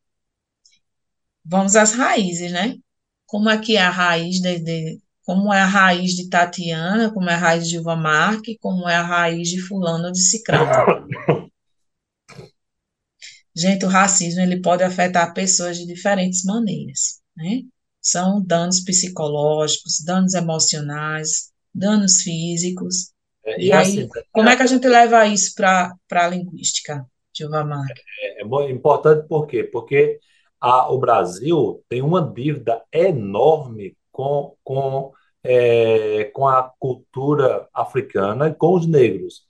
[1.45, 2.77] vamos às raízes, né?
[3.25, 7.29] Como é que é a raiz de, de como é a raiz de Tatiana, como
[7.29, 11.07] é a raiz de Gilva Marque, como é a raiz de fulano de Cicrano.
[13.55, 17.61] Gente, o racismo ele pode afetar pessoas de diferentes maneiras, né?
[18.01, 23.13] São danos psicológicos, danos emocionais, danos físicos.
[23.45, 27.05] É, e, e aí, assim, como é que a gente leva isso para a linguística,
[27.31, 27.85] Gilvamar?
[28.21, 29.63] É, é importante por quê?
[29.63, 30.19] Porque
[30.59, 35.11] a, o Brasil tem uma dívida enorme com, com,
[35.43, 39.45] é, com a cultura africana e com os negros.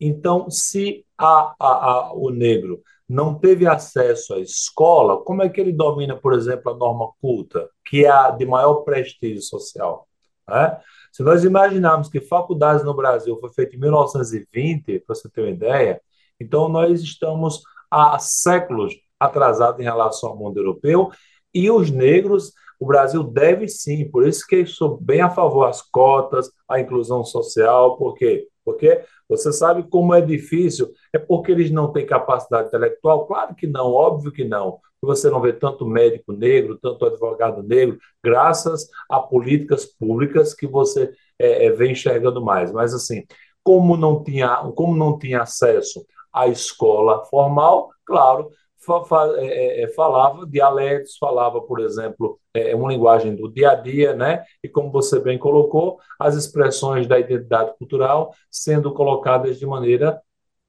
[0.00, 5.60] Então, se a, a, a, o negro não teve acesso à escola, como é que
[5.60, 10.08] ele domina, por exemplo, a norma culta, que é a de maior prestígio social?
[10.48, 10.80] Né?
[11.12, 15.50] Se nós imaginarmos que faculdades no Brasil foi feita em 1920, para você ter uma
[15.50, 16.00] ideia,
[16.40, 21.10] então nós estamos há séculos atrasados em relação ao mundo europeu
[21.52, 22.52] e os negros,
[22.84, 27.24] o Brasil deve sim, por isso que sou bem a favor das cotas, a inclusão
[27.24, 28.46] social, por quê?
[28.64, 33.26] Porque você sabe como é difícil, é porque eles não têm capacidade intelectual?
[33.26, 37.98] Claro que não, óbvio que não você não vê tanto médico negro, tanto advogado negro,
[38.22, 42.72] graças a políticas públicas que você é, é, vem enxergando mais.
[42.72, 43.22] Mas assim,
[43.62, 48.50] como não tinha, como não tinha acesso à escola formal, claro,
[49.94, 54.44] falava dialetos, falava, por exemplo, é, uma linguagem do dia a dia, né?
[54.62, 60.20] E como você bem colocou, as expressões da identidade cultural sendo colocadas de maneira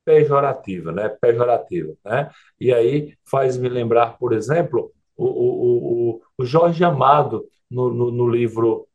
[0.04, 1.10] pejorativa, né?
[1.10, 2.30] Pejorativa, né?
[2.60, 8.30] E aí faz-me lembrar, por exemplo, o, o, o, o Jorge Amado, no, no, no
[8.30, 8.88] livro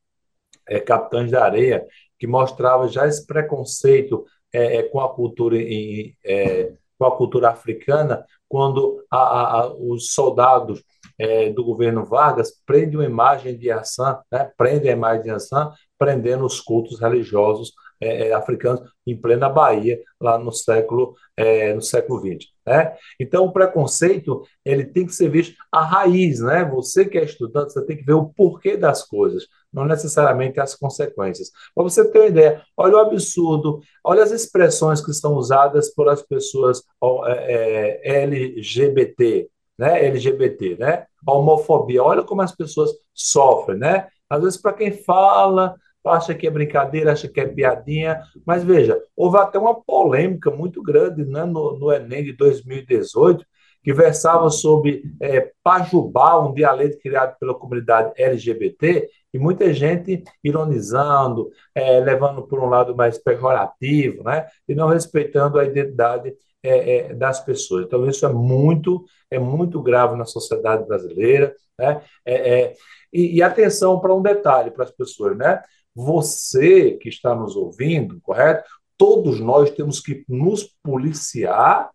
[0.68, 1.86] é, Capitães da Areia,
[2.18, 7.48] que mostrava já esse preconceito é, é com a cultura em, é, com a cultura
[7.48, 10.84] africana, quando a, a, os soldados
[11.18, 15.72] é, do governo Vargas prendem uma imagem de Hassan, né, prendem a imagem de Hassan,
[15.98, 21.82] prendendo os cultos religiosos é, é, africanos em plena Bahia, lá no século, é, no
[21.82, 22.48] século XX.
[22.66, 22.96] Né?
[23.18, 26.40] Então, o preconceito ele tem que ser visto à raiz.
[26.40, 26.64] Né?
[26.64, 30.74] Você que é estudante, você tem que ver o porquê das coisas, não necessariamente as
[30.74, 31.50] consequências.
[31.74, 36.08] Para você ter uma ideia, olha o absurdo, olha as expressões que estão usadas por
[36.08, 36.82] as pessoas
[37.26, 40.06] é, é LGBT, né?
[40.06, 41.06] LGBT, né?
[41.26, 44.08] A homofobia, olha como as pessoas sofrem, né?
[44.28, 49.00] Às vezes, para quem fala, acha que é brincadeira, acha que é piadinha, mas veja,
[49.16, 53.44] houve até uma polêmica muito grande né, no, no Enem de 2018,
[53.82, 61.50] que versava sobre é, Pajubá, um dialeto criado pela comunidade LGBT, e muita gente ironizando,
[61.74, 64.46] é, levando por um lado mais pejorativo, né?
[64.68, 67.86] e não respeitando a identidade é, é, das pessoas.
[67.86, 71.54] Então, isso é muito, é muito grave na sociedade brasileira.
[71.78, 72.02] Né?
[72.24, 72.74] É, é,
[73.12, 75.62] e, e atenção para um detalhe para as pessoas, né?
[75.94, 78.68] Você que está nos ouvindo, correto?
[78.96, 81.90] Todos nós temos que nos policiar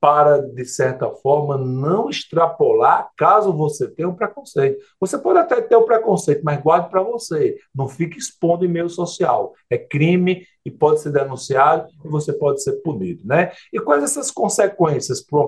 [0.00, 4.78] para, de certa forma, não extrapolar caso você tenha um preconceito.
[5.00, 7.56] Você pode até ter um preconceito, mas guarde para você.
[7.74, 9.52] Não fique expondo em meio social.
[9.70, 13.26] É crime e pode ser denunciado e você pode ser punido.
[13.26, 13.50] Né?
[13.72, 15.40] E quais essas consequências para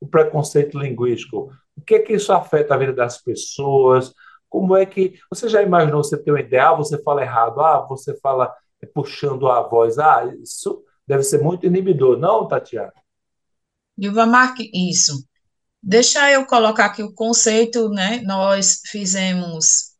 [0.00, 1.50] o preconceito linguístico?
[1.76, 4.12] O que é que isso afeta a vida das pessoas?
[4.54, 5.18] Como é que.
[5.28, 8.54] Você já imaginou você ter um ideal, você fala errado, ah, você fala
[8.94, 12.92] puxando a voz, ah, isso deve ser muito inibidor, não, Tatiana?
[13.98, 15.26] Dilva Marque, isso.
[15.82, 18.22] Deixa eu colocar aqui o conceito, né?
[18.24, 19.96] Nós fizemos,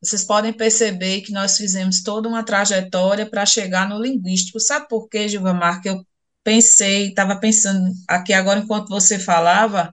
[0.00, 4.60] vocês podem perceber que nós fizemos toda uma trajetória para chegar no linguístico.
[4.60, 5.88] Sabe por quê, Gilva Marque?
[5.88, 6.06] Eu
[6.44, 9.92] pensei, estava pensando aqui agora enquanto você falava,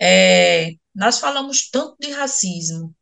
[0.00, 2.94] é, nós falamos tanto de racismo,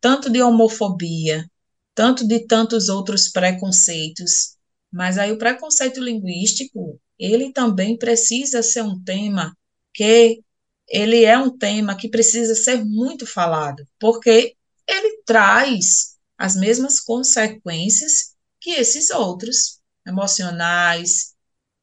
[0.00, 1.48] tanto de homofobia,
[1.94, 4.56] tanto de tantos outros preconceitos,
[4.92, 9.56] mas aí o preconceito linguístico, ele também precisa ser um tema
[9.92, 10.42] que
[10.88, 14.56] ele é um tema que precisa ser muito falado, porque
[14.88, 21.34] ele traz as mesmas consequências que esses outros, emocionais,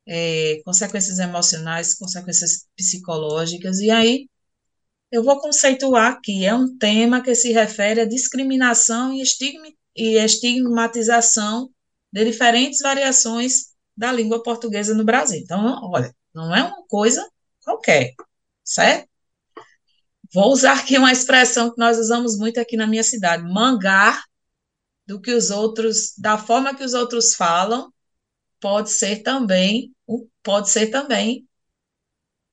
[0.06, 4.28] é, consequências emocionais, consequências psicológicas, e aí
[5.12, 10.18] eu vou conceituar aqui, é um tema que se refere à discriminação e, estigma, e
[10.18, 11.70] estigmatização
[12.12, 15.40] de diferentes variações da língua portuguesa no Brasil.
[15.40, 17.28] Então, olha, não é uma coisa
[17.64, 18.14] qualquer,
[18.64, 19.10] certo?
[20.34, 24.24] Vou usar aqui uma expressão que nós usamos muito aqui na minha cidade, mangar
[25.06, 27.92] do que os outros, da forma que os outros falam,
[28.60, 29.96] pode ser também,
[30.44, 31.48] pode ser também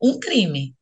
[0.00, 0.74] um crime.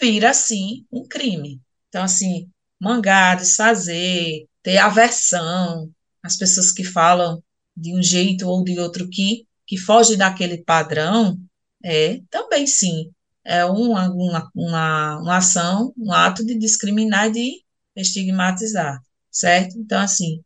[0.00, 1.60] Vira assim um crime.
[1.88, 2.48] Então assim,
[2.80, 5.90] mangar, desfazer, ter aversão,
[6.22, 7.42] as pessoas que falam
[7.76, 11.36] de um jeito ou de outro que que foge daquele padrão,
[11.84, 13.10] é também sim,
[13.44, 17.64] é uma, uma, uma, uma ação, um ato de discriminar e de
[17.96, 19.76] estigmatizar, certo?
[19.78, 20.42] Então, assim,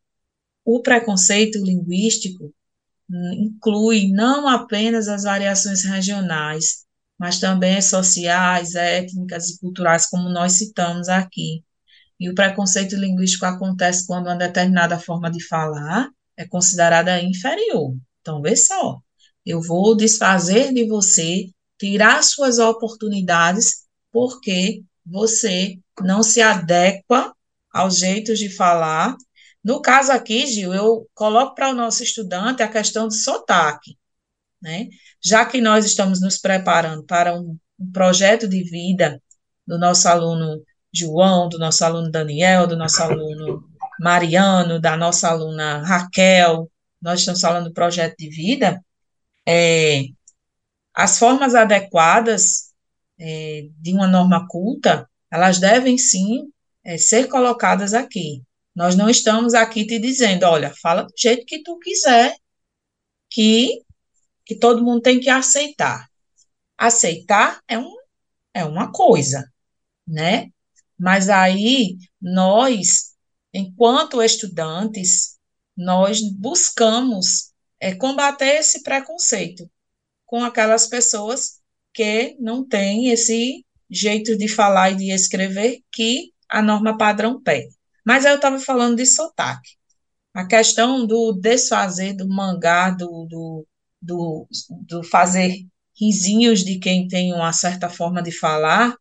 [0.64, 2.52] o preconceito linguístico
[3.38, 6.86] inclui não apenas as variações regionais,
[7.20, 11.62] mas também sociais, étnicas e culturais, como nós citamos aqui.
[12.18, 17.94] E o preconceito linguístico acontece quando uma determinada forma de falar é considerada inferior.
[18.22, 18.98] Então, vê só,
[19.44, 27.35] eu vou desfazer de você, tirar suas oportunidades, porque você não se adequa
[27.70, 29.14] aos jeitos de falar.
[29.62, 33.98] No caso aqui, Gil, eu coloco para o nosso estudante a questão de sotaque,
[34.61, 34.88] né?
[35.23, 39.20] Já que nós estamos nos preparando para um, um projeto de vida
[39.66, 43.64] do nosso aluno João, do nosso aluno Daniel, do nosso aluno
[44.01, 46.70] Mariano, da nossa aluna Raquel,
[47.01, 48.85] nós estamos falando do projeto de vida,
[49.46, 50.05] é,
[50.94, 52.73] as formas adequadas
[53.18, 56.51] é, de uma norma culta, elas devem sim
[56.85, 58.42] é, ser colocadas aqui.
[58.75, 62.35] Nós não estamos aqui te dizendo, olha, fala do jeito que tu quiser,
[63.31, 63.83] que,
[64.50, 66.10] que todo mundo tem que aceitar.
[66.76, 67.94] Aceitar é, um,
[68.52, 69.48] é uma coisa,
[70.04, 70.48] né?
[70.98, 73.12] Mas aí, nós,
[73.54, 75.38] enquanto estudantes,
[75.76, 79.70] nós buscamos é combater esse preconceito
[80.26, 81.60] com aquelas pessoas
[81.94, 87.72] que não têm esse jeito de falar e de escrever que a norma padrão pede.
[88.04, 89.76] Mas eu estava falando de sotaque.
[90.34, 93.64] A questão do desfazer, do mangá, do, do,
[94.00, 95.54] do, do fazer
[95.98, 98.94] risinhos de quem tem uma certa forma de falar,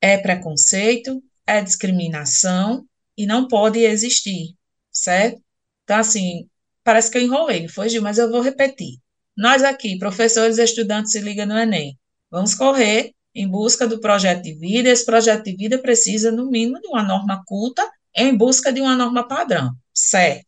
[0.00, 4.54] é preconceito, é discriminação e não pode existir,
[4.92, 5.42] certo?
[5.84, 6.48] Então, assim,
[6.88, 8.00] Parece que eu enrolei, foi, Gil?
[8.00, 8.94] Mas eu vou repetir.
[9.36, 11.98] Nós aqui, professores e estudantes, se liga no Enem.
[12.30, 14.88] Vamos correr em busca do projeto de vida.
[14.88, 18.96] Esse projeto de vida precisa, no mínimo, de uma norma culta em busca de uma
[18.96, 20.46] norma padrão, certo?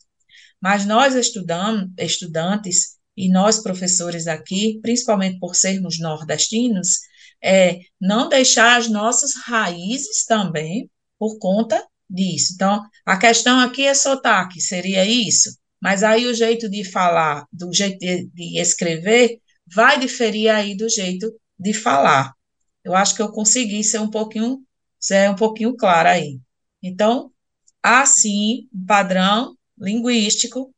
[0.59, 7.01] Mas nós estudamos, estudantes e nós professores aqui, principalmente por sermos nordestinos,
[7.43, 12.53] é não deixar as nossas raízes também por conta disso.
[12.55, 15.57] Então, a questão aqui é sotaque, seria isso?
[15.81, 20.89] Mas aí o jeito de falar, do jeito de, de escrever, vai diferir aí do
[20.89, 22.33] jeito de falar.
[22.85, 24.63] Eu acho que eu consegui ser um pouquinho,
[24.99, 26.41] ser um pouquinho clara aí.
[26.83, 27.31] Então,
[27.83, 30.75] há sim um padrão linguístico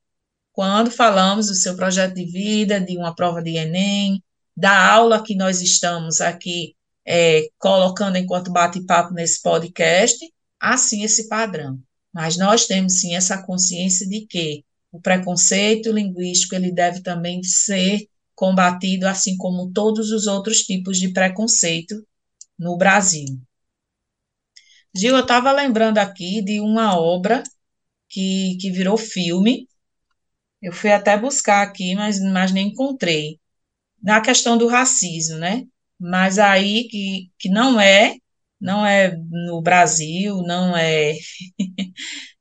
[0.52, 4.22] quando falamos do seu projeto de vida, de uma prova de Enem,
[4.56, 6.74] da aula que nós estamos aqui
[7.06, 10.18] é, colocando enquanto bate-papo nesse podcast,
[10.60, 11.78] há sim esse padrão.
[12.12, 18.06] Mas nós temos sim essa consciência de que o preconceito linguístico ele deve também ser
[18.34, 22.06] combatido, assim como todos os outros tipos de preconceito
[22.58, 23.40] no Brasil.
[24.94, 27.42] Gil, eu estava lembrando aqui de uma obra
[28.08, 29.66] que, que virou filme.
[30.62, 33.40] Eu fui até buscar aqui, mas, mas nem encontrei.
[34.02, 35.64] Na questão do racismo, né?
[36.00, 38.16] Mas aí que, que não é,
[38.60, 41.14] não é no Brasil, não é.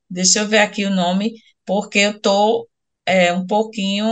[0.10, 1.34] Deixa eu ver aqui o nome,
[1.66, 2.70] porque eu estou
[3.06, 4.06] é, um pouquinho,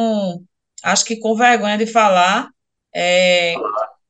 [0.83, 2.49] acho que com vergonha de falar,
[2.95, 3.55] é,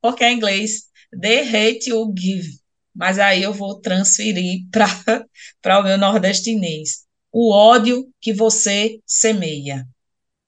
[0.00, 0.88] porque é inglês.
[1.20, 2.60] The hate you give.
[2.94, 4.60] Mas aí eu vou transferir
[5.62, 7.06] para o meu nordestinês.
[7.32, 9.86] O ódio que você semeia.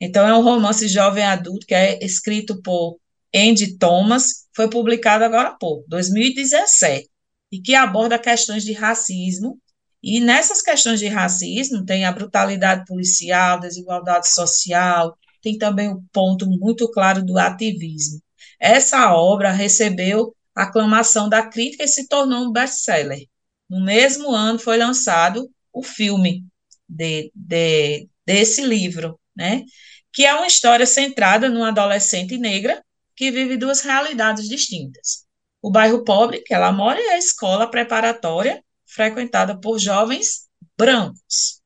[0.01, 2.99] Então, é um romance jovem adulto que é escrito por
[3.35, 7.09] Andy Thomas, foi publicado agora há pouco, 2017,
[7.53, 9.59] e que aborda questões de racismo
[10.03, 16.47] e nessas questões de racismo tem a brutalidade policial, desigualdade social, tem também o ponto
[16.47, 18.21] muito claro do ativismo.
[18.59, 23.27] Essa obra recebeu aclamação da crítica e se tornou um best-seller.
[23.71, 26.45] No mesmo ano foi lançado o filme
[26.93, 29.65] de, de, desse livro, né?
[30.13, 32.85] que é uma história centrada numa adolescente negra
[33.17, 35.25] que vive duas realidades distintas.
[35.61, 41.63] O bairro pobre que ela mora e a escola preparatória frequentada por jovens brancos.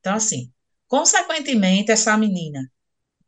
[0.00, 0.50] Então, assim,
[0.88, 2.60] consequentemente, essa menina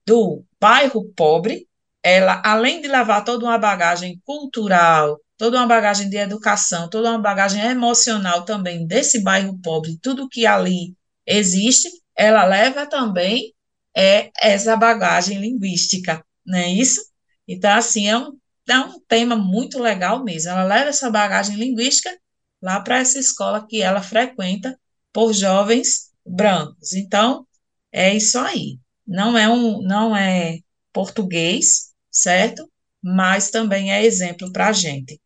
[0.04, 1.68] do bairro pobre,
[2.02, 7.18] ela, além de levar toda uma bagagem cultural, toda uma bagagem de educação, toda uma
[7.18, 10.96] bagagem emocional também desse bairro pobre, tudo que ali
[11.26, 13.54] existe, ela leva também
[13.96, 17.00] é, essa bagagem linguística, não é isso?
[17.48, 20.50] Então, assim, é um, é um tema muito legal mesmo.
[20.50, 22.10] Ela leva essa bagagem linguística
[22.60, 24.78] lá para essa escola que ela frequenta
[25.12, 26.92] por jovens brancos.
[26.92, 27.46] Então,
[27.92, 28.78] é isso aí.
[29.06, 30.58] Não é um, não é
[30.92, 32.70] português, certo?
[33.02, 35.20] Mas também é exemplo para a gente.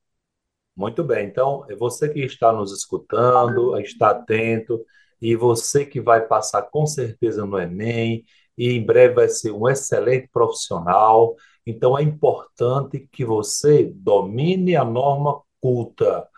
[0.76, 1.26] Muito bem.
[1.26, 4.84] Então, você que está nos escutando, está atento,
[5.20, 8.24] e você que vai passar com certeza no Enem,
[8.56, 11.34] e em breve vai ser um excelente profissional.
[11.66, 16.28] Então, é importante que você domine a norma culta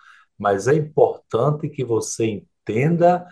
[0.42, 3.24] mas é importante que você entenda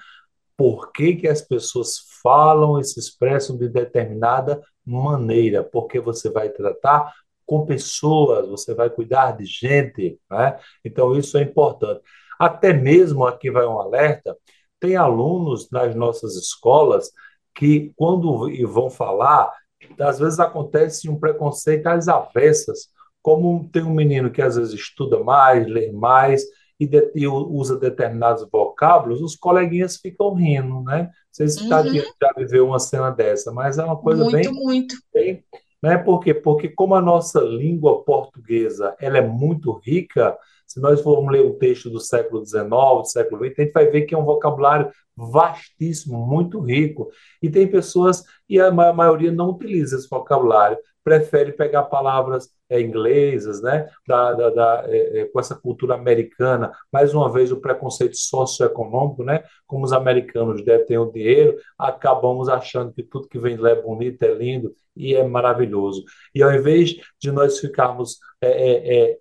[0.56, 6.50] por que, que as pessoas falam e se expressam de determinada maneira, porque você vai
[6.50, 7.12] tratar
[7.44, 10.56] com pessoas, você vai cuidar de gente, né?
[10.84, 12.00] Então isso é importante.
[12.38, 14.36] Até mesmo aqui vai um alerta,
[14.80, 17.12] tem alunos nas nossas escolas
[17.54, 19.52] que quando vão falar,
[19.98, 22.88] às vezes acontece um preconceito às avessas,
[23.22, 26.42] como tem um menino que às vezes estuda mais, lê mais,
[26.78, 31.10] e, de, e usa determinados vocábulos, os coleguinhas ficam rindo, né?
[31.30, 31.68] Vocês uhum.
[31.68, 34.50] já viveu uma cena dessa, mas é uma coisa muito, bem...
[34.50, 35.44] Muito, muito.
[35.82, 35.98] Né?
[35.98, 36.32] Por quê?
[36.32, 40.36] Porque como a nossa língua portuguesa ela é muito rica,
[40.70, 43.86] se nós formos ler o texto do século XIX, do século XX, a gente vai
[43.90, 47.10] ver que é um vocabulário vastíssimo, muito rico.
[47.42, 53.60] E tem pessoas, e a maioria não utiliza esse vocabulário prefere pegar palavras é, inglesas,
[53.62, 58.16] né, da, da, da é, é, com essa cultura americana, mais uma vez o preconceito
[58.16, 63.70] socioeconômico, né, como os americanos detêm o dinheiro, acabamos achando que tudo que vem lá
[63.70, 66.04] é bonito, é lindo e é maravilhoso.
[66.34, 69.18] E ao invés de nós ficarmos é, é, é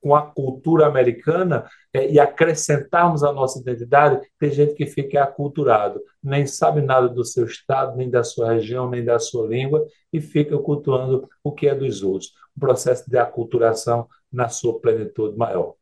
[0.00, 6.00] com a cultura americana é, e acrescentarmos a nossa identidade, tem gente que fica aculturado,
[6.22, 10.20] nem sabe nada do seu estado, nem da sua região, nem da sua língua, e
[10.20, 12.32] fica cultuando o que é dos outros.
[12.56, 15.74] Um processo de aculturação na sua plenitude maior.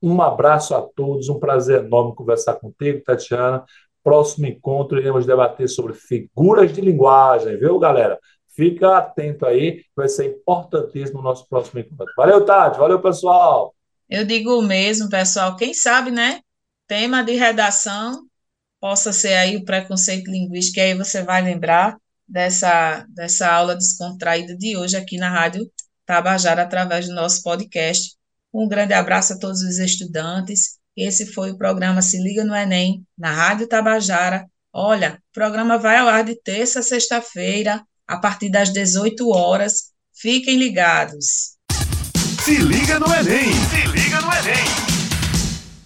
[0.00, 3.64] Um abraço a todos, um prazer enorme conversar contigo, Tatiana.
[4.02, 8.18] Próximo encontro, iremos debater sobre figuras de linguagem, viu, galera?
[8.54, 12.12] Fica atento aí, vai ser importantíssimo o nosso próximo encontro.
[12.16, 12.78] Valeu, Tati.
[12.78, 13.74] Valeu, pessoal.
[14.08, 15.56] Eu digo mesmo, pessoal.
[15.56, 16.40] Quem sabe, né?
[16.86, 18.26] Tema de redação
[18.80, 21.96] possa ser aí o preconceito linguístico, e aí você vai lembrar
[22.28, 25.70] dessa, dessa aula descontraída de hoje aqui na Rádio
[26.04, 28.14] Tabajara, através do nosso podcast.
[28.52, 30.78] Um grande abraço a todos os estudantes.
[30.96, 34.46] Esse foi o programa Se Liga no Enem, na Rádio Tabajara.
[34.72, 39.92] Olha, o programa vai ao ar de terça a sexta-feira, a partir das 18 horas.
[40.12, 41.54] Fiquem ligados.
[42.44, 43.52] Se liga no Enem!
[43.70, 44.93] Se liga no Enem.